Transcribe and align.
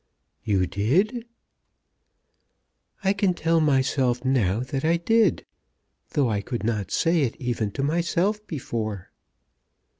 "You 0.43 0.65
did?" 0.65 1.27
"I 3.03 3.13
can 3.13 3.35
tell 3.35 3.59
myself 3.61 4.25
now 4.25 4.61
that 4.61 4.83
I 4.83 4.97
did, 4.97 5.45
though 6.13 6.27
I 6.27 6.41
could 6.41 6.63
not 6.63 6.89
say 6.89 7.21
it 7.21 7.35
even 7.35 7.69
to 7.73 7.83
myself 7.83 8.43
before." 8.47 9.11